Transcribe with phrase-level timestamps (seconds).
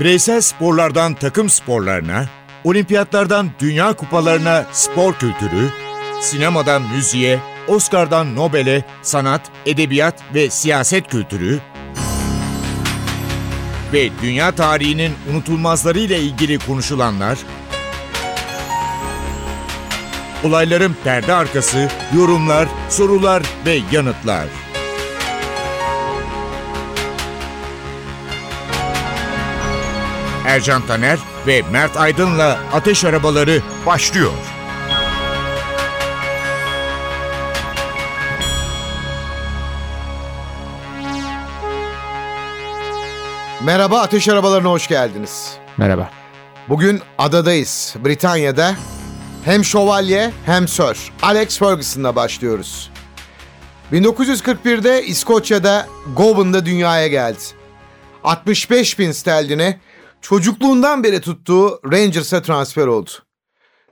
[0.00, 2.26] Bireysel sporlardan takım sporlarına,
[2.64, 5.68] olimpiyatlardan dünya kupalarına spor kültürü,
[6.20, 11.60] sinemadan müziğe, Oscar'dan Nobel'e sanat, edebiyat ve siyaset kültürü
[13.92, 17.38] ve dünya tarihinin unutulmazlarıyla ilgili konuşulanlar,
[20.44, 24.65] olayların perde arkası, yorumlar, sorular ve yanıtlar.
[30.56, 34.32] Ercan Taner ve Mert Aydın'la Ateş Arabaları başlıyor.
[43.64, 45.52] Merhaba Ateş Arabalarına hoş geldiniz.
[45.76, 46.10] Merhaba.
[46.68, 47.94] Bugün adadayız.
[48.04, 48.74] Britanya'da
[49.44, 51.12] hem şövalye hem sör.
[51.22, 52.90] Alex Ferguson'la başlıyoruz.
[53.92, 57.38] 1941'de İskoçya'da Gowan'da dünyaya geldi.
[58.24, 59.80] 65 bin sterline
[60.20, 63.10] çocukluğundan beri tuttuğu Rangers'a transfer oldu.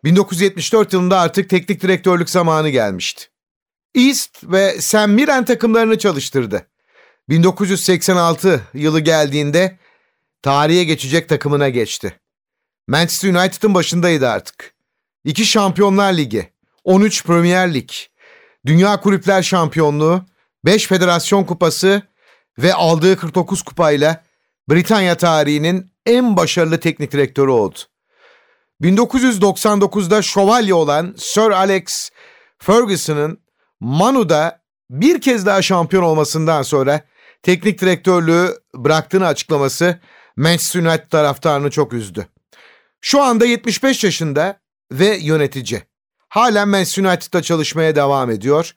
[0.05, 3.25] 1974 yılında artık teknik direktörlük zamanı gelmişti.
[3.95, 6.67] East ve Sam Mirren takımlarını çalıştırdı.
[7.29, 9.79] 1986 yılı geldiğinde
[10.43, 12.21] tarihe geçecek takımına geçti.
[12.89, 14.75] Manchester United'ın başındaydı artık.
[15.25, 16.53] İki Şampiyonlar Ligi,
[16.85, 17.91] 13 Premier Lig,
[18.67, 20.27] Dünya Kulüpler Şampiyonluğu,
[20.65, 22.03] 5 Federasyon Kupası
[22.59, 24.25] ve aldığı 49 kupayla
[24.71, 27.79] Britanya tarihinin en başarılı teknik direktörü oldu.
[28.83, 32.11] 1999'da şövalye olan Sir Alex
[32.59, 33.41] Ferguson'ın
[33.81, 37.01] Manu'da bir kez daha şampiyon olmasından sonra
[37.43, 40.01] teknik direktörlüğü bıraktığını açıklaması
[40.37, 42.27] Manchester United taraftarını çok üzdü.
[43.01, 44.61] Şu anda 75 yaşında
[44.93, 45.83] ve yönetici.
[46.29, 48.75] Halen Manchester United'da çalışmaya devam ediyor.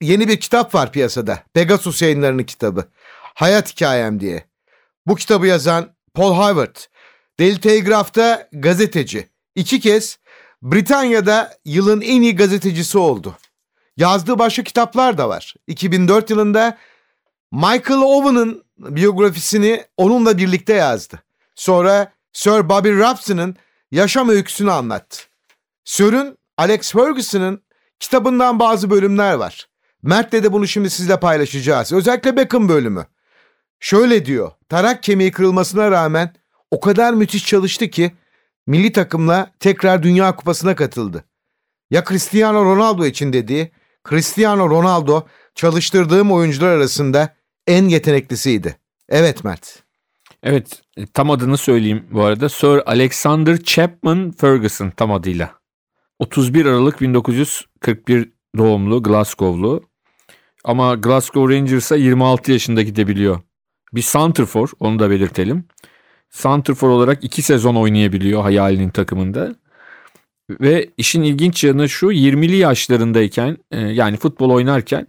[0.00, 1.42] Yeni bir kitap var piyasada.
[1.54, 2.84] Pegasus yayınlarının kitabı.
[3.34, 4.44] Hayat Hikayem diye.
[5.06, 6.76] Bu kitabı yazan Paul Howard,
[7.38, 9.28] Daily Telegraph'ta gazeteci.
[9.54, 10.18] İki kez
[10.62, 13.36] Britanya'da yılın en iyi gazetecisi oldu.
[13.96, 15.54] Yazdığı başka kitaplar da var.
[15.66, 16.78] 2004 yılında
[17.52, 21.22] Michael Owen'ın biyografisini onunla birlikte yazdı.
[21.54, 23.56] Sonra Sir Bobby Robson'ın
[23.90, 25.18] yaşam öyküsünü anlattı.
[25.84, 27.62] Sir'ün Alex Ferguson'ın
[28.00, 29.68] kitabından bazı bölümler var.
[30.02, 31.92] Mert'le de bunu şimdi sizle paylaşacağız.
[31.92, 33.06] Özellikle Beckham bölümü.
[33.80, 36.34] Şöyle diyor, tarak kemiği kırılmasına rağmen
[36.70, 38.12] o kadar müthiş çalıştı ki
[38.66, 41.24] milli takımla tekrar Dünya Kupası'na katıldı.
[41.90, 43.72] Ya Cristiano Ronaldo için dediği,
[44.08, 47.34] Cristiano Ronaldo çalıştırdığım oyuncular arasında
[47.66, 48.76] en yeteneklisiydi.
[49.08, 49.82] Evet Mert.
[50.42, 50.82] Evet
[51.14, 52.48] tam adını söyleyeyim bu arada.
[52.48, 55.60] Sir Alexander Chapman Ferguson tam adıyla.
[56.18, 59.82] 31 Aralık 1941 doğumlu Glasgow'lu.
[60.64, 63.40] Ama Glasgow Rangers'a 26 yaşında gidebiliyor.
[63.92, 65.64] Bir Santrfor onu da belirtelim.
[66.30, 69.54] Santrfor olarak 2 sezon oynayabiliyor hayalinin takımında.
[70.50, 75.06] Ve işin ilginç yanı şu 20'li yaşlarındayken e, yani futbol oynarken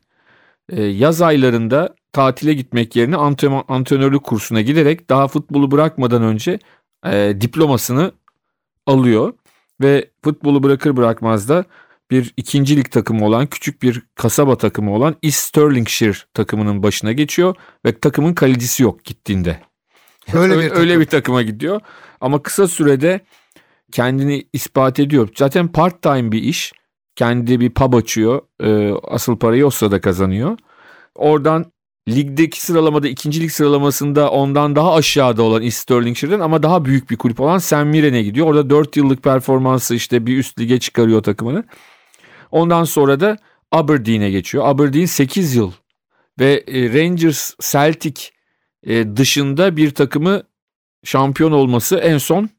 [0.70, 6.59] e, yaz aylarında tatile gitmek yerine antrenör, antrenörlük kursuna giderek daha futbolu bırakmadan önce
[7.06, 8.12] e, diplomasını
[8.86, 9.34] alıyor.
[9.81, 11.66] Ve futbolu bırakır bırakmaz da
[12.12, 17.56] bir ikincilik takımı olan küçük bir kasaba takımı olan East Stirlingshire takımının başına geçiyor
[17.86, 19.60] ve takımın kalecisi yok gittiğinde.
[20.34, 21.82] Öyle bir, öyle bir takıma gidiyor
[22.22, 23.20] ama kısa sürede
[23.92, 25.30] kendini ispat ediyor.
[25.38, 26.74] Zaten part time bir iş.
[27.16, 28.42] Kendi bir pub açıyor.
[28.64, 30.58] E, asıl parayı o sırada kazanıyor.
[31.16, 31.72] Oradan
[32.10, 37.40] ligdeki sıralamada ikincilik sıralamasında ondan daha aşağıda olan East Stirlingshire'den ama daha büyük bir kulüp
[37.40, 37.74] olan St.
[37.74, 38.48] Mirren'e gidiyor.
[38.48, 41.64] Orada 4 yıllık performansı işte bir üst lige çıkarıyor takımını.
[42.52, 43.38] Ondan sonra da
[43.72, 44.68] Aberdeen'e geçiyor.
[44.68, 45.72] Aberdeen 8 yıl
[46.40, 48.22] ve e, Rangers Celtic
[48.84, 50.44] e, dışında bir takımı
[51.04, 52.50] şampiyon olması en son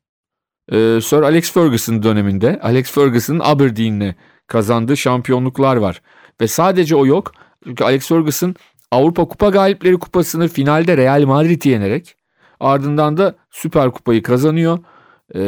[0.72, 2.60] e, Sir Alex Ferguson döneminde.
[2.62, 4.14] Alex Ferguson'ın Aberdeen'le
[4.46, 6.02] kazandığı şampiyonluklar var.
[6.40, 7.32] Ve sadece o yok.
[7.64, 8.54] Çünkü Alex Ferguson
[8.90, 12.16] Avrupa Kupa Galipleri Kupası'nı finalde Real Madrid'i yenerek
[12.60, 14.78] ardından da Süper Kupayı kazanıyor.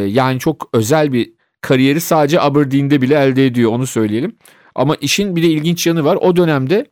[0.06, 1.33] Yani çok özel bir
[1.64, 4.36] kariyeri sadece Aberdeen'de bile elde ediyor onu söyleyelim.
[4.74, 6.18] Ama işin bir de ilginç yanı var.
[6.20, 6.86] O dönemde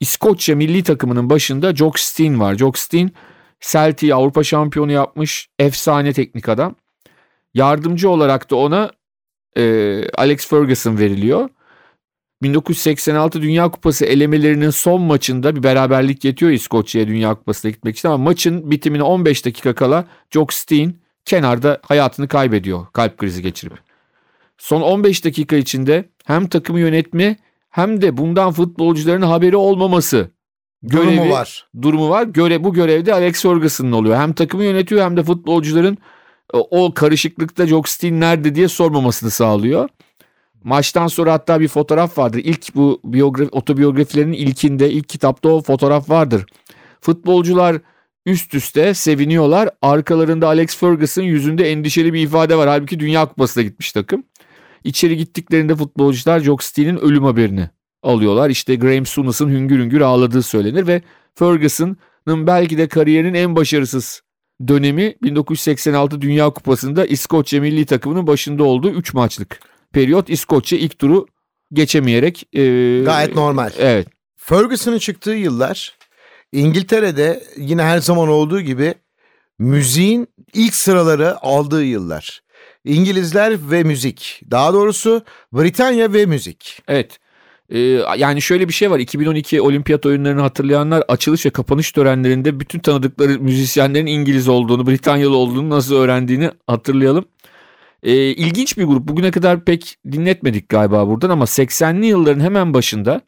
[0.00, 2.54] İskoçya milli takımının başında Jock Stein var.
[2.54, 3.12] Jock Stein
[3.60, 6.74] Celtic'i Avrupa şampiyonu yapmış efsane teknik adam.
[7.54, 8.90] Yardımcı olarak da ona
[9.56, 9.62] e,
[10.14, 11.48] Alex Ferguson veriliyor.
[12.42, 18.18] 1986 Dünya Kupası elemelerinin son maçında bir beraberlik yetiyor İskoçya'ya Dünya Kupası'na gitmek için ama
[18.18, 23.85] maçın bitimine 15 dakika kala Jock Stein kenarda hayatını kaybediyor kalp krizi geçirip.
[24.58, 27.36] Son 15 dakika içinde hem takımı yönetme
[27.70, 30.30] hem de bundan futbolcuların haberi olmaması
[30.82, 31.68] görevi Durumu var.
[31.82, 32.22] Durumu var.
[32.22, 34.16] Göre bu görevde Alex Ferguson'ın oluyor.
[34.16, 35.98] Hem takımı yönetiyor hem de futbolcuların
[36.54, 39.88] e, o karışıklıkta Jock Stein nerede diye sormamasını sağlıyor.
[40.64, 42.40] Maçtan sonra hatta bir fotoğraf vardır.
[42.44, 46.46] İlk bu biyografi, otobiyografilerinin ilkinde, ilk kitapta o fotoğraf vardır.
[47.00, 47.76] Futbolcular
[48.26, 49.68] üst üste seviniyorlar.
[49.82, 52.68] Arkalarında Alex Ferguson yüzünde endişeli bir ifade var.
[52.68, 54.24] Halbuki Dünya Kupası'na gitmiş takım.
[54.86, 57.70] İçeri gittiklerinde futbolcular Jock Stein'in ölüm haberini
[58.02, 58.50] alıyorlar.
[58.50, 61.02] İşte Graham Souness'ın hüngür hüngür ağladığı söylenir ve
[61.34, 64.22] Ferguson'ın belki de kariyerinin en başarısız
[64.68, 69.60] dönemi 1986 Dünya Kupası'nda İskoçya milli takımının başında olduğu 3 maçlık
[69.92, 71.26] periyot İskoçya ilk turu
[71.72, 72.62] geçemeyerek e,
[73.04, 73.70] Gayet normal.
[73.78, 74.08] Evet.
[74.36, 75.96] Ferguson'ın çıktığı yıllar
[76.52, 78.94] İngiltere'de yine her zaman olduğu gibi
[79.58, 82.42] müziğin ilk sıraları aldığı yıllar.
[82.86, 84.40] İngilizler ve müzik.
[84.50, 85.22] Daha doğrusu
[85.52, 86.82] Britanya ve müzik.
[86.88, 87.18] Evet.
[87.70, 87.78] Ee,
[88.18, 93.40] yani şöyle bir şey var 2012 olimpiyat oyunlarını hatırlayanlar açılış ve kapanış törenlerinde bütün tanıdıkları
[93.40, 97.24] müzisyenlerin İngiliz olduğunu Britanyalı olduğunu nasıl öğrendiğini hatırlayalım.
[98.02, 103.20] Ee, ilginç bir grup bugüne kadar pek dinletmedik galiba buradan ama 80'li yılların hemen başında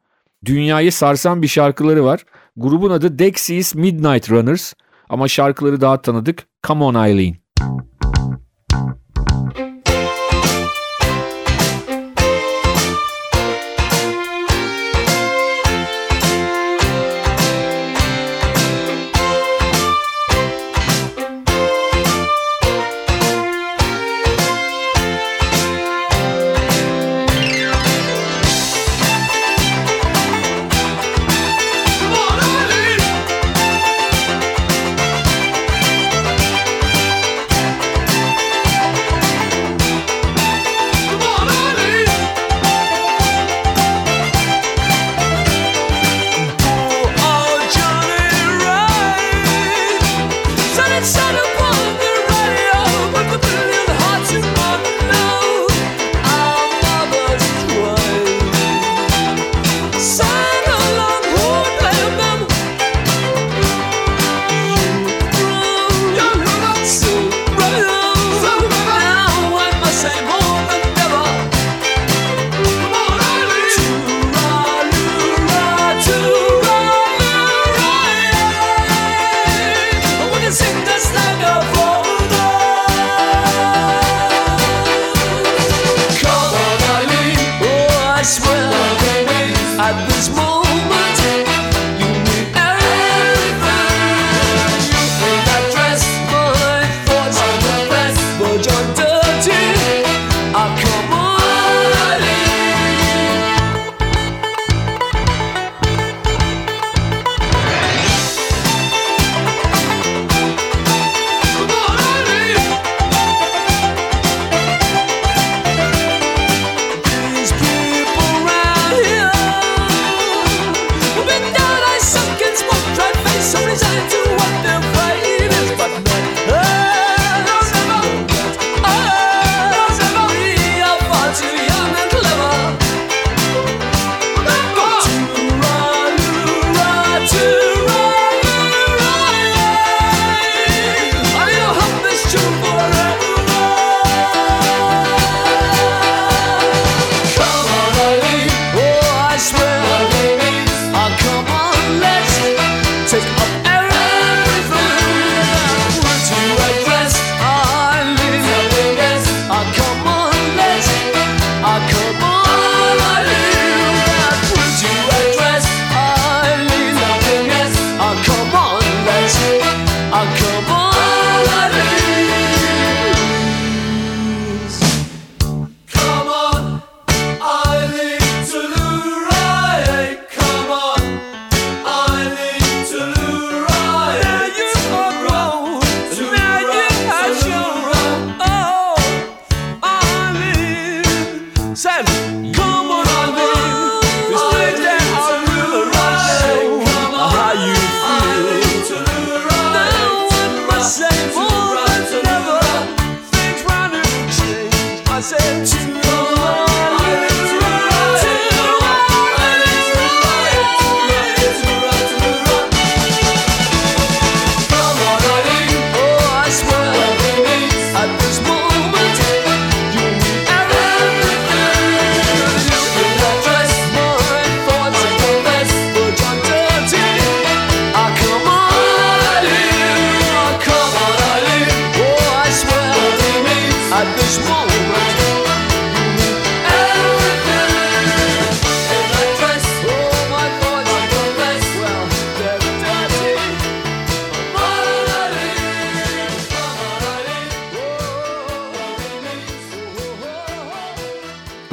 [0.45, 2.25] dünyayı sarsan bir şarkıları var.
[2.57, 4.75] Grubun adı Dexys Midnight Runners
[5.09, 7.49] ama şarkıları daha tanıdık Come On Eileen.
[8.79, 9.08] this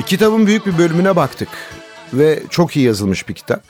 [0.05, 1.50] Kitabın büyük bir bölümüne baktık
[2.13, 3.63] ve çok iyi yazılmış bir kitap.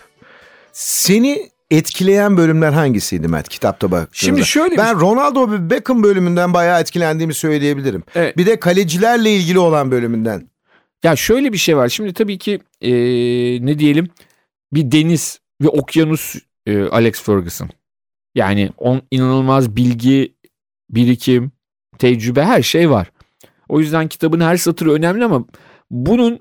[0.74, 4.10] Seni etkileyen bölümler hangisiydi Mert kitapta baktığında?
[4.13, 8.03] Şimdi şöyle bir- Ben Ronaldo ve Beckham bölümünden bayağı etkilendiğimi söyleyebilirim.
[8.15, 8.38] Evet.
[8.38, 10.50] Bir de kalecilerle ilgili olan bölümünden.
[11.03, 11.89] Ya şöyle bir şey var.
[11.89, 14.10] Şimdi tabii ki eee, ne diyelim
[14.74, 17.69] bir deniz ve okyanus eee, Alex Ferguson.
[18.36, 20.36] Yani on inanılmaz bilgi,
[20.89, 21.51] birikim,
[22.00, 23.12] tecrübe her şey var.
[23.69, 25.45] O yüzden kitabın her satırı önemli ama
[25.91, 26.39] bunun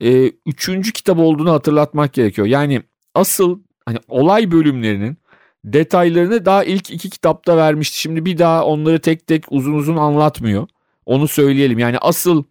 [0.00, 2.46] eee, üçüncü kitap olduğunu hatırlatmak gerekiyor.
[2.46, 2.82] Yani
[3.14, 5.16] asıl hani olay bölümlerinin
[5.64, 8.00] detaylarını daha ilk iki kitapta vermişti.
[8.00, 10.68] Şimdi bir daha onları tek tek uzun uzun anlatmıyor.
[11.06, 11.78] Onu söyleyelim.
[11.78, 12.44] Yani asıl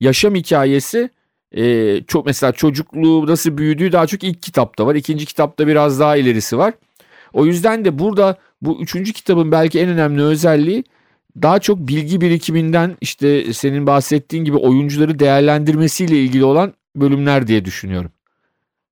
[0.00, 1.10] yaşam hikayesi
[1.52, 4.94] e, çok mesela çocukluğu nasıl büyüdüğü daha çok ilk kitapta var.
[4.94, 6.74] İkinci kitapta biraz daha ilerisi var.
[7.32, 10.84] O yüzden de burada bu üçüncü kitabın belki en önemli özelliği
[11.42, 18.10] daha çok bilgi birikiminden işte senin bahsettiğin gibi oyuncuları değerlendirmesiyle ilgili olan bölümler diye düşünüyorum.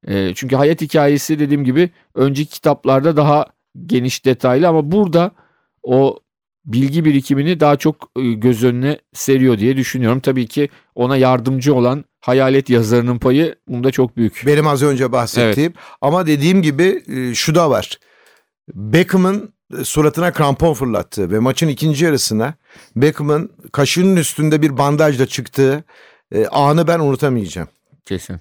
[0.07, 3.47] E, çünkü hayat hikayesi dediğim gibi önceki kitaplarda daha
[3.87, 5.31] geniş detaylı ama burada
[5.83, 6.19] o
[6.64, 10.21] bilgi birikimini daha çok e, göz önüne seriyor diye düşünüyorum.
[10.21, 14.43] Tabii ki ona yardımcı olan hayalet yazarının payı bunda çok büyük.
[14.47, 15.73] Benim az önce bahsettiğim.
[16.00, 17.99] Ama dediğim gibi e, şu da var.
[18.75, 22.55] Beckham'ın e, suratına krampon fırlattığı ve maçın ikinci yarısına
[22.97, 25.85] Beckham'ın kaşının üstünde bir bandajla çıktığı
[26.50, 27.69] anı ben unutamayacağım.
[28.05, 28.40] Kesin.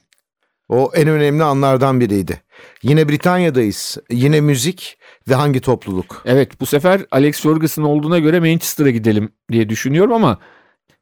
[0.70, 2.42] O en önemli anlardan biriydi.
[2.84, 3.98] Yine Britanya'dayız.
[4.12, 4.98] Yine müzik
[5.30, 6.22] ve hangi topluluk?
[6.26, 10.40] Evet bu sefer Alex Ferguson olduğuna göre Manchester'a gidelim diye düşünüyorum ama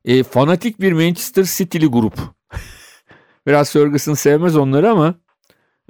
[0.05, 2.19] e, fanatik bir Manchester City'li grup.
[3.47, 5.15] Biraz Ferguson sevmez onları ama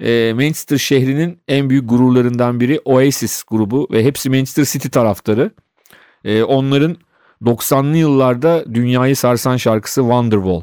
[0.00, 5.50] e, Manchester şehrinin en büyük gururlarından biri Oasis grubu ve hepsi Manchester City taraftarı.
[6.24, 6.96] E, onların
[7.42, 10.62] 90'lı yıllarda dünyayı sarsan şarkısı Wonderwall.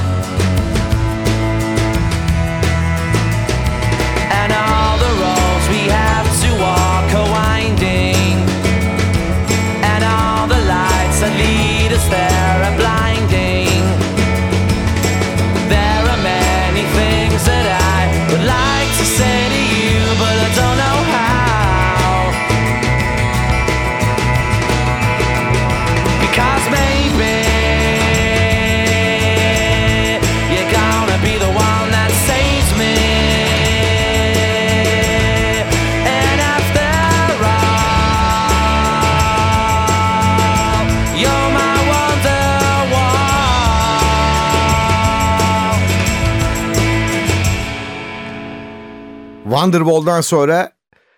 [49.61, 50.71] Wonderwall'dan sonra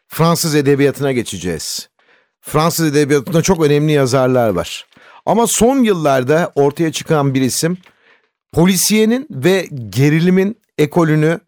[0.07, 1.89] Fransız edebiyatına geçeceğiz.
[2.41, 4.85] Fransız edebiyatında çok önemli yazarlar var.
[5.25, 7.77] Ama son yıllarda ortaya çıkan bir isim
[8.51, 11.39] polisiyenin ve gerilimin ekolünü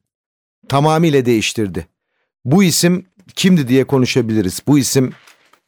[0.70, 1.88] tamamıyla değiştirdi.
[2.46, 4.62] Bu isim kimdi diye konuşabiliriz.
[4.68, 5.14] Bu isim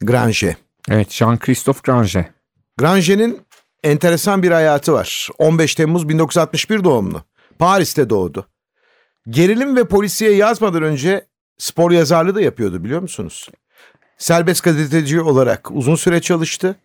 [0.00, 0.56] Granger.
[0.90, 2.24] Evet Jean-Christophe Granger.
[2.78, 3.40] Granger'in
[3.84, 5.28] enteresan bir hayatı var.
[5.38, 7.22] 15 Temmuz 1961 doğumlu.
[7.58, 8.46] Paris'te doğdu.
[9.30, 11.26] Gerilim ve polisiye yazmadan önce
[11.58, 13.48] spor yazarlığı da yapıyordu biliyor musunuz?
[14.18, 16.76] Serbest gazeteci olarak uzun süre çalıştı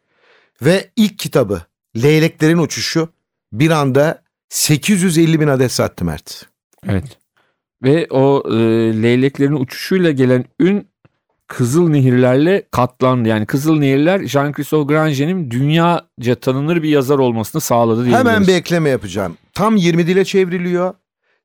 [0.61, 1.61] ve ilk kitabı
[1.95, 3.09] Leyleklerin Uçuşu
[3.51, 6.45] bir anda 850 bin adet sattı Mert.
[6.87, 7.17] Evet.
[7.83, 8.53] Ve o e,
[9.03, 10.87] leyleklerin uçuşuyla gelen ün
[11.47, 13.29] Kızıl Nehirlerle katlandı.
[13.29, 18.19] Yani Kızıl Nehirler Jean-Christophe Granger'in dünyaca tanınır bir yazar olmasını sağladı diyebiliriz.
[18.19, 19.37] Hemen bir ekleme yapacağım.
[19.53, 20.93] Tam 20 dile çevriliyor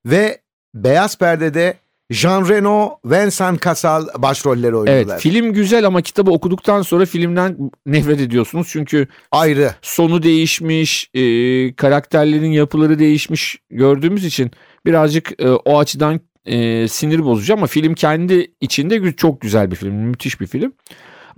[0.06, 0.40] ve
[0.74, 1.74] Beyaz Perde'de
[2.10, 5.12] Jean Reno, Vincent Cassel başrolleri oynuyorlar.
[5.12, 8.68] Evet film güzel ama kitabı okuduktan sonra filmden nefret ediyorsunuz.
[8.70, 9.70] Çünkü Ayrı.
[9.82, 11.20] sonu değişmiş, e,
[11.74, 14.50] karakterlerin yapıları değişmiş gördüğümüz için
[14.86, 19.94] birazcık e, o açıdan e, sinir bozucu ama film kendi içinde çok güzel bir film,
[19.94, 20.72] müthiş bir film.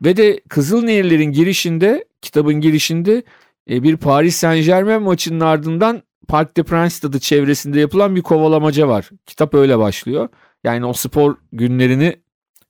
[0.05, 3.23] Ve de Kızıl Nehirler'in girişinde, kitabın girişinde
[3.71, 8.89] e, bir Paris Saint Germain maçının ardından Parc des Princes stadı çevresinde yapılan bir kovalamaca
[8.89, 9.11] var.
[9.27, 10.29] Kitap öyle başlıyor.
[10.65, 12.17] Yani o spor günlerini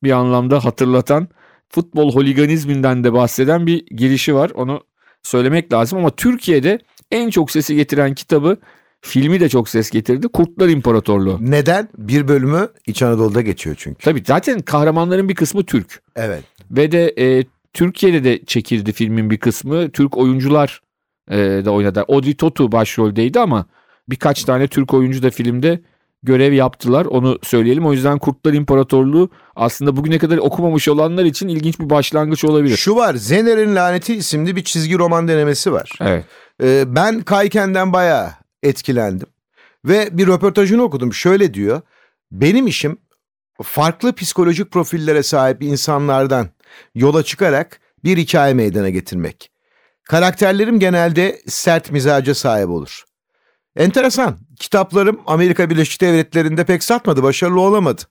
[0.03, 1.29] bir anlamda hatırlatan,
[1.69, 4.51] futbol holiganizminden de bahseden bir girişi var.
[4.51, 4.81] Onu
[5.23, 6.79] söylemek lazım ama Türkiye'de
[7.11, 8.57] en çok sesi getiren kitabı
[9.01, 10.29] filmi de çok ses getirdi.
[10.29, 11.39] Kurtlar İmparatorluğu.
[11.41, 11.89] Neden?
[11.99, 14.05] Bir bölümü İç Anadolu'da geçiyor çünkü.
[14.05, 16.03] Tabii zaten kahramanların bir kısmı Türk.
[16.17, 16.45] Evet.
[16.71, 19.91] Ve de e, Türkiye'de de çekildi filmin bir kısmı.
[19.91, 20.81] Türk oyuncular
[21.31, 22.05] e, da oynadı.
[22.09, 23.67] Audrey Tautou başroldeydi ama
[24.09, 25.81] birkaç tane Türk oyuncu da filmde
[26.23, 27.05] görev yaptılar.
[27.05, 27.87] Onu söyleyelim.
[27.87, 32.77] O yüzden Kurtlar İmparatorluğu aslında bugüne kadar okumamış olanlar için ilginç bir başlangıç olabilir.
[32.77, 35.99] Şu var Zener'in Laneti isimli bir çizgi roman denemesi var.
[36.01, 36.25] Evet.
[36.63, 38.31] Ee, ben Kayken'den bayağı
[38.63, 39.29] etkilendim.
[39.85, 41.15] Ve bir röportajını okudum.
[41.15, 41.81] Şöyle diyor.
[42.33, 42.99] Benim işim
[43.63, 46.49] farklı psikolojik profillere sahip insanlardan
[46.95, 49.50] yola çıkarak bir hikaye meydana getirmek.
[50.11, 53.05] Karakterlerim genelde sert mizaca sahip olur.
[53.77, 54.39] Enteresan.
[54.57, 58.03] Kitaplarım Amerika Birleşik Devletleri'nde pek satmadı, başarılı olamadı.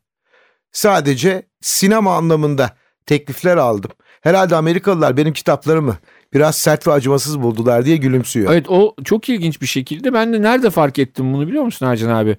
[0.72, 3.92] Sadece sinema anlamında teklifler aldım.
[4.22, 5.98] Herhalde Amerikalılar benim kitaplarımı
[6.34, 8.52] biraz sert ve acımasız buldular diye gülümsüyor.
[8.54, 10.14] Evet o çok ilginç bir şekilde.
[10.14, 12.38] Ben de nerede fark ettim bunu biliyor musun Ercan abi?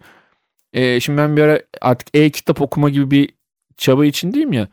[0.73, 3.31] Ee, şimdi ben bir ara artık e-kitap okuma gibi bir
[3.77, 4.69] çaba içindeyim ya.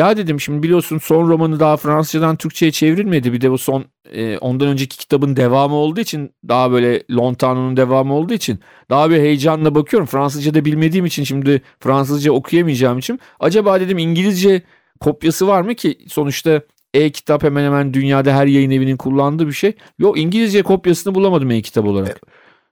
[0.00, 3.32] Ya dedim şimdi biliyorsun son romanı daha Fransızcadan Türkçe'ye çevrilmedi.
[3.32, 8.14] Bir de bu son e, ondan önceki kitabın devamı olduğu için daha böyle Lontano'nun devamı
[8.14, 10.06] olduğu için daha bir heyecanla bakıyorum.
[10.06, 14.62] Fransızca da bilmediğim için şimdi Fransızca okuyamayacağım için acaba dedim İngilizce
[15.00, 16.62] kopyası var mı ki sonuçta
[16.94, 19.72] e-kitap hemen hemen dünyada her yayın evinin kullandığı bir şey.
[19.98, 22.20] Yok İngilizce kopyasını bulamadım e-kitap olarak.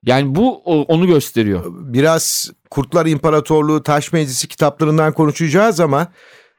[0.06, 1.64] Yani bu onu gösteriyor.
[1.68, 6.08] Biraz Kurtlar İmparatorluğu Taş Meclisi kitaplarından konuşacağız ama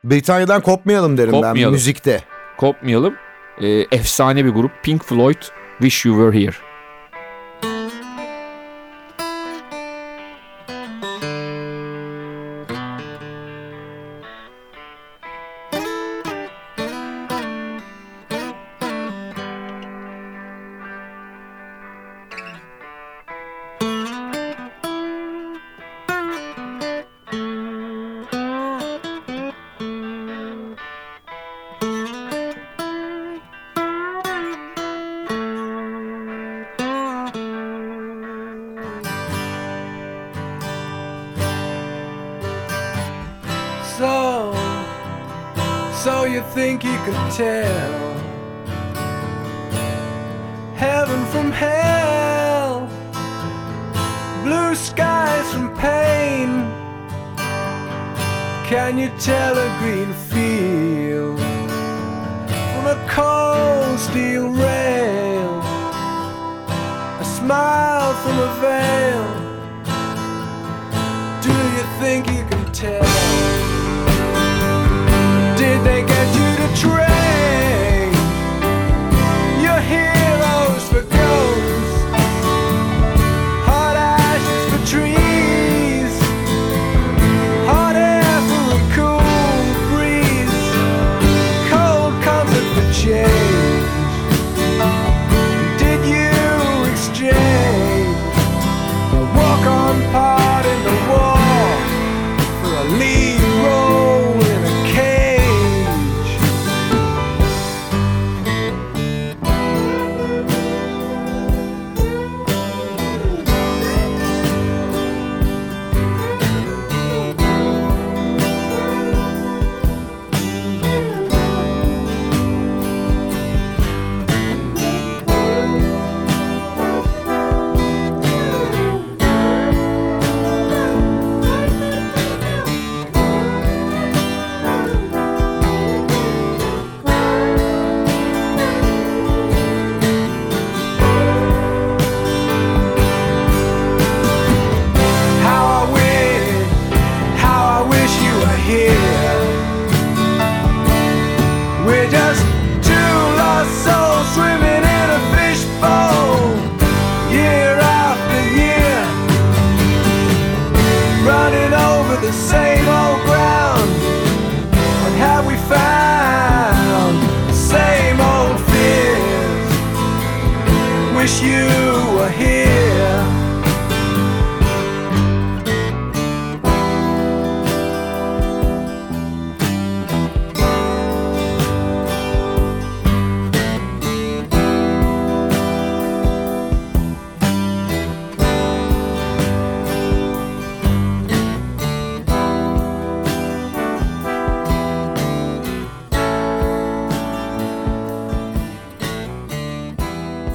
[0.04, 1.74] Britanya'dan kopmayalım derim ben Kopmayalım.
[1.74, 2.24] müzikte.
[2.58, 3.14] Kopmayalım.
[3.62, 5.42] Ee, efsane bir grup Pink Floyd
[5.82, 6.56] Wish You Were Here.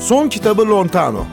[0.04, 1.24] Son kitabı Lontano.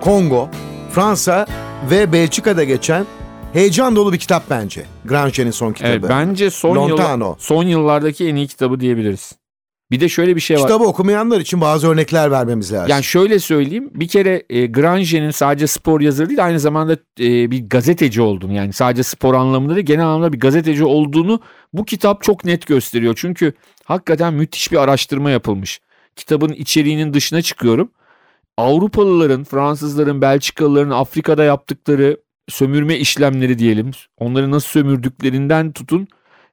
[0.00, 0.48] Kongo,
[0.90, 1.46] Fransa
[1.90, 3.06] ve Belçika'da geçen
[3.52, 4.84] heyecan dolu bir kitap bence.
[5.04, 5.90] Granger'in son kitabı.
[5.90, 7.28] Evet bence son, Lontano.
[7.28, 9.32] yıl, son yıllardaki en iyi kitabı diyebiliriz.
[9.90, 10.62] Bir de şöyle bir şey var.
[10.62, 12.88] Kitabı okumayanlar için bazı örnekler vermemiz lazım.
[12.88, 17.68] Yani şöyle söyleyeyim bir kere e, Granger'in sadece spor yazarı değil aynı zamanda e, bir
[17.68, 21.40] gazeteci olduğunu yani sadece spor anlamında değil genel anlamda bir gazeteci olduğunu
[21.72, 23.14] bu kitap çok net gösteriyor.
[23.16, 23.52] Çünkü
[23.84, 25.80] hakikaten müthiş bir araştırma yapılmış.
[26.16, 27.90] Kitabın içeriğinin dışına çıkıyorum.
[28.56, 32.16] Avrupalıların, Fransızların, Belçikalıların Afrika'da yaptıkları
[32.48, 33.90] sömürme işlemleri diyelim.
[34.18, 36.08] Onları nasıl sömürdüklerinden tutun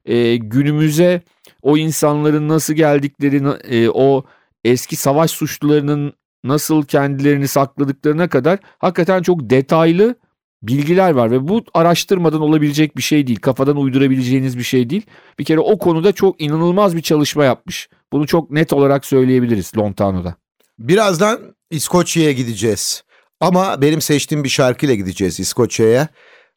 [0.06, 1.22] e, günümüze
[1.62, 4.24] o insanların nasıl geldikleri, e, o
[4.64, 10.16] eski savaş suçlularının nasıl kendilerini sakladıklarına kadar hakikaten çok detaylı
[10.64, 13.40] bilgiler var ve bu araştırmadan olabilecek bir şey değil.
[13.40, 15.06] Kafadan uydurabileceğiniz bir şey değil.
[15.40, 17.90] Bir kere o konuda çok inanılmaz bir çalışma yapmış.
[18.14, 20.41] Bunu çok net olarak söyleyebiliriz Lontano'da.
[20.88, 23.04] Birazdan İskoçya'ya gideceğiz.
[23.40, 26.08] Ama benim seçtiğim bir şarkıyla gideceğiz İskoçya'ya.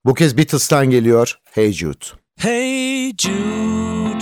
[0.05, 2.07] Bu kez Beatles'tan geliyor Hey Jude.
[2.37, 4.21] Hey Jude,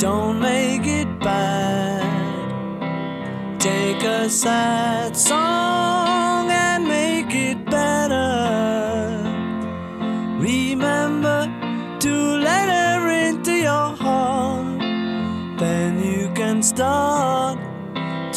[0.00, 2.02] don't make it bad.
[3.58, 9.08] Take a sad song and make it better.
[10.42, 11.48] Remember
[12.00, 14.80] to let her into your heart.
[15.58, 17.37] Then you can start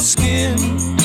[0.00, 0.97] skin.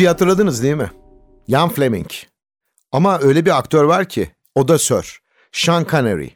[0.00, 0.90] Müziği hatırladınız değil mi?
[1.48, 2.10] Ian Fleming.
[2.92, 5.20] Ama öyle bir aktör var ki o da Sir.
[5.52, 6.28] Sean Connery.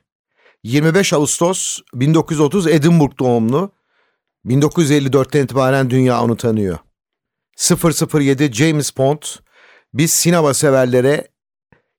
[0.62, 3.72] 25 Ağustos 1930 Edinburgh doğumlu.
[4.46, 6.78] 1954'ten itibaren dünya onu tanıyor.
[7.56, 9.22] 007 James Bond
[9.94, 11.28] biz sinema severlere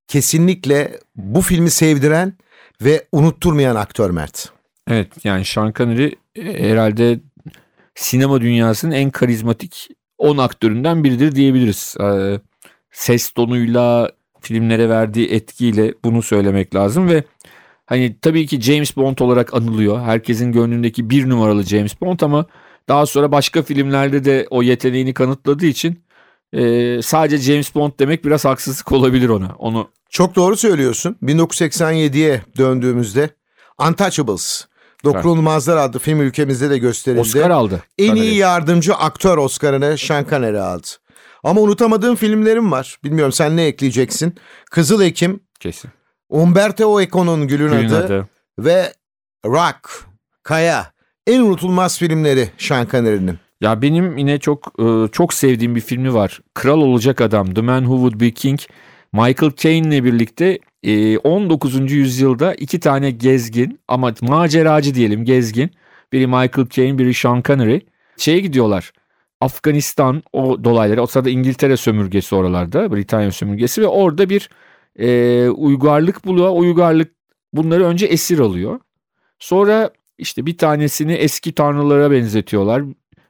[0.07, 2.37] kesinlikle bu filmi sevdiren
[2.81, 4.51] ve unutturmayan aktör Mert.
[4.87, 7.19] Evet yani Sean Connery e, herhalde
[7.95, 11.95] sinema dünyasının en karizmatik 10 aktöründen biridir diyebiliriz.
[12.01, 12.39] Ee,
[12.91, 17.23] ses tonuyla, filmlere verdiği etkiyle bunu söylemek lazım ve
[17.85, 20.01] hani tabii ki James Bond olarak anılıyor.
[20.01, 22.45] Herkesin gönlündeki bir numaralı James Bond ama
[22.89, 26.03] daha sonra başka filmlerde de o yeteneğini kanıtladığı için
[26.53, 29.55] e, sadece James Bond demek biraz haksızlık olabilir ona.
[29.59, 31.17] Onu Çok doğru söylüyorsun.
[31.23, 33.29] 1987'ye döndüğümüzde
[33.79, 34.65] Untouchables,
[35.05, 37.21] Dokunulmazlar adlı film ülkemizde de gösterildi.
[37.21, 37.83] Oscar aldı.
[37.97, 38.25] En Connery.
[38.25, 40.87] iyi yardımcı aktör Oscar'ını Sean Connery aldı.
[41.43, 42.97] Ama unutamadığım filmlerim var.
[43.03, 44.35] Bilmiyorum sen ne ekleyeceksin?
[44.71, 45.91] Kızıl Ekim, kesin.
[46.29, 48.27] Umberto Eco'nun Gülün, Gülün adı, adı.
[48.59, 48.93] ve
[49.45, 50.05] Rock,
[50.43, 50.91] Kaya.
[51.27, 53.39] En unutulmaz filmleri Sean Connery'nin.
[53.61, 56.39] Ya benim yine çok e, çok sevdiğim bir filmi var.
[56.53, 58.59] Kral Olacak Adam, The Man Who Would Be King.
[59.13, 60.59] Michael Caine'le birlikte
[61.23, 61.91] 19.
[61.91, 65.71] yüzyılda iki tane gezgin ama maceracı diyelim gezgin.
[66.13, 67.79] Biri Michael Caine, biri Sean Connery.
[68.17, 68.91] Şeye gidiyorlar.
[69.41, 74.49] Afganistan o dolayları o sırada İngiltere sömürgesi oralarda Britanya sömürgesi ve orada bir
[74.99, 76.49] e, uygarlık buluyor.
[76.55, 77.11] Uygarlık
[77.53, 78.79] bunları önce esir alıyor.
[79.39, 82.83] Sonra işte bir tanesini eski tanrılara benzetiyorlar.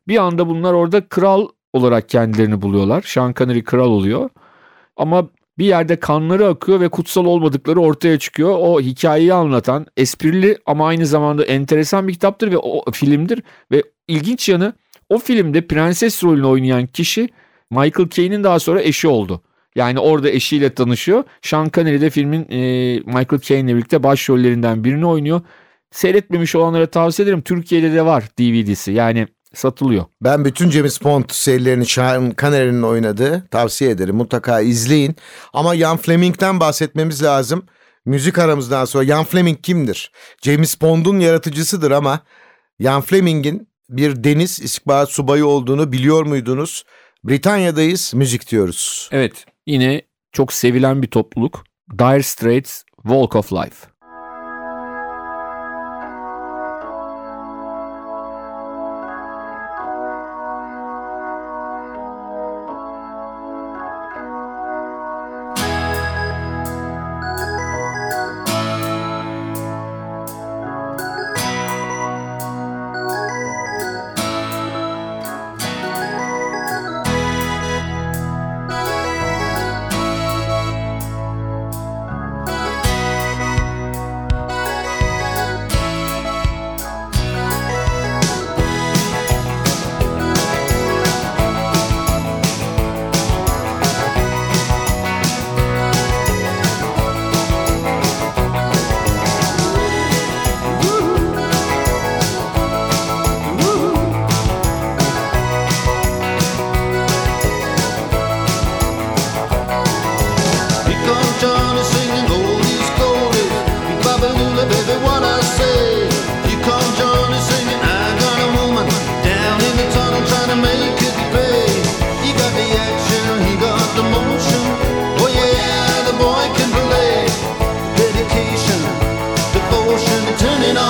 [0.08, 3.02] Bir anda bunlar orada kral olarak kendilerini buluyorlar.
[3.02, 4.30] Sean Connery kral oluyor.
[4.98, 8.56] Ama bir yerde kanları akıyor ve kutsal olmadıkları ortaya çıkıyor.
[8.60, 13.44] O hikayeyi anlatan esprili ama aynı zamanda enteresan bir kitaptır ve o filmdir.
[13.72, 14.74] Ve ilginç yanı
[15.10, 17.30] o filmde prenses rolünü oynayan kişi
[17.72, 19.42] Michael Caine'in daha sonra eşi oldu.
[19.76, 21.24] Yani orada eşiyle tanışıyor.
[21.42, 22.58] Sean Connery de filmin e,
[23.06, 25.42] Michael Caine'le birlikte başrollerinden birini oynuyor.
[25.92, 27.42] Seyretmemiş olanlara tavsiye ederim.
[27.42, 28.92] Türkiye'de de var DVD'si.
[28.92, 30.06] Yani satılıyor.
[30.22, 34.16] Ben bütün James Bond serilerini Sean Connery'nin oynadığı tavsiye ederim.
[34.16, 35.16] Mutlaka izleyin.
[35.54, 37.66] Ama Ian Fleming'den bahsetmemiz lazım.
[38.06, 40.12] Müzik aramızdan sonra Ian Fleming kimdir?
[40.42, 42.20] James Bond'un yaratıcısıdır ama
[42.80, 46.84] Ian Fleming'in bir deniz istihbarat subayı olduğunu biliyor muydunuz?
[47.24, 49.10] Britanya'dayız, müzik diyoruz.
[49.12, 51.64] Evet yine çok sevilen bir topluluk.
[52.00, 53.88] Dire Straits Walk of Life.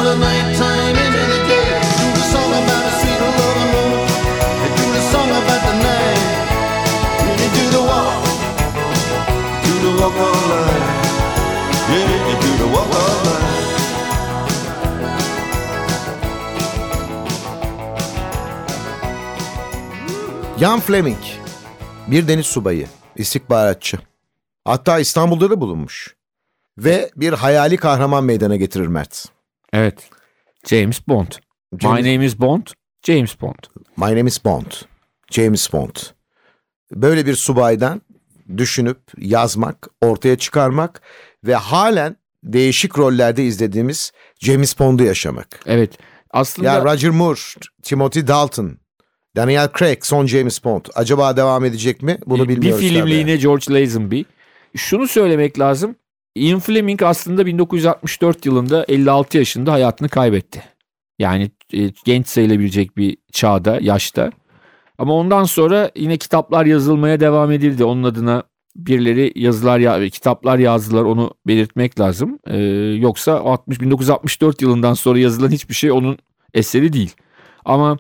[0.06, 0.36] The.
[20.60, 21.18] Jan Fleming,
[22.08, 23.98] bir deniz subayı, istihbaratçı.
[24.66, 26.16] Hatta İstanbul'da da bulunmuş.
[26.78, 29.35] Ve bir hayali kahraman meydana getirir Mert.
[29.76, 30.10] Evet.
[30.68, 31.32] James Bond.
[31.74, 32.68] James- My name is Bond.
[33.04, 33.60] James Bond.
[33.98, 34.72] My name is Bond.
[35.32, 35.96] James Bond.
[36.92, 38.02] Böyle bir subaydan
[38.58, 41.02] düşünüp yazmak, ortaya çıkarmak
[41.44, 45.60] ve halen değişik rollerde izlediğimiz James Bond'u yaşamak.
[45.66, 45.98] Evet.
[46.32, 47.40] Aslında Ya Roger Moore,
[47.84, 48.78] Timothy Dalton,
[49.36, 50.86] Daniel Craig son James Bond.
[50.96, 52.18] Acaba devam edecek mi?
[52.26, 52.80] Bunu bir bilmiyoruz.
[52.82, 52.90] tabii.
[52.90, 54.22] filmliğine George Lazenby.
[54.76, 55.96] Şunu söylemek lazım.
[56.36, 60.64] Ian Fleming aslında 1964 yılında 56 yaşında hayatını kaybetti.
[61.20, 64.32] Yani e, genç sayılabilecek bir çağda, yaşta.
[64.98, 67.84] Ama ondan sonra yine kitaplar yazılmaya devam edildi.
[67.84, 68.44] Onun adına
[68.76, 72.40] birileri yazılar ya kitaplar yazdılar onu belirtmek lazım.
[72.48, 72.58] Ee,
[73.00, 76.18] yoksa 60 1964 yılından sonra yazılan hiçbir şey onun
[76.54, 77.16] eseri değil.
[77.66, 77.98] Ama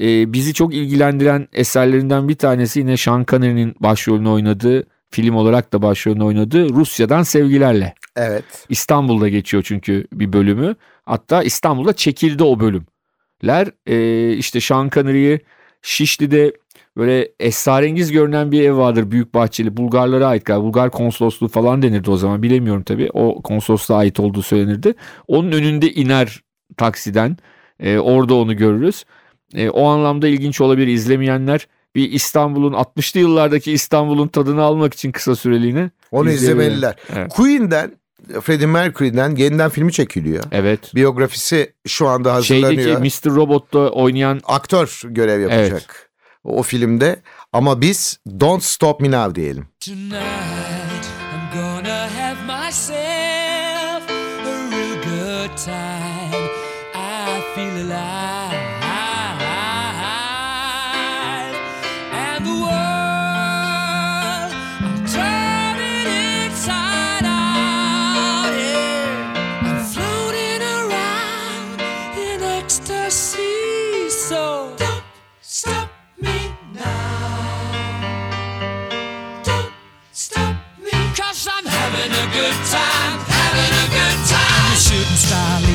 [0.00, 5.82] e, bizi çok ilgilendiren eserlerinden bir tanesi yine Sean Connery'nin başrolünü oynadığı film olarak da
[5.82, 7.94] başrolünü oynadığı Rusya'dan Sevgilerle.
[8.16, 8.44] Evet.
[8.68, 10.76] İstanbul'da geçiyor çünkü bir bölümü.
[11.04, 13.68] Hatta İstanbul'da çekildi o bölümler.
[13.86, 15.40] Ee, işte Connery'i
[15.82, 16.52] Şişli'de
[16.96, 19.76] böyle esrarengiz görünen bir ev vardır büyük bahçeli.
[19.76, 20.64] Bulgarlara ait galiba.
[20.64, 23.10] Bulgar konsolosluğu falan denirdi o zaman bilemiyorum tabii.
[23.12, 24.94] O konsolosluğa ait olduğu söylenirdi.
[25.28, 26.40] Onun önünde iner
[26.76, 27.36] taksiden.
[27.80, 29.04] Ee, orada onu görürüz.
[29.54, 31.66] Ee, o anlamda ilginç olabilir izlemeyenler.
[31.94, 35.90] Bir İstanbul'un 60'lı yıllardaki İstanbul'un tadını almak için kısa süreliğine.
[36.10, 36.96] Onu izlemeliler.
[37.16, 37.32] Evet.
[37.32, 37.92] Queen'den,
[38.42, 40.44] Freddie Mercury'den yeniden filmi çekiliyor.
[40.52, 40.94] Evet.
[40.94, 43.00] Biyografisi şu anda hazırlanıyor.
[43.00, 43.34] Şeydeki Mr.
[43.34, 46.10] Robot'ta oynayan Aktör görev yapacak
[46.44, 47.22] o filmde.
[47.52, 49.66] Ama biz Don't Stop Me Now diyelim.
[49.80, 55.97] Tonight I'm gonna have myself a real good time.
[85.30, 85.67] A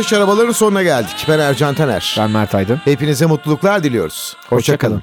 [0.00, 1.26] Ateş Arabaların sonuna geldik.
[1.28, 2.16] Ben Ercan Taner.
[2.18, 2.80] Ben Mert Aydın.
[2.84, 4.36] Hepinize mutluluklar diliyoruz.
[4.48, 5.02] Hoşçakalın.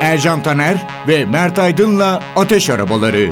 [0.00, 3.30] Ercan Taner ve Mert Aydın'la Ateş Arabaları.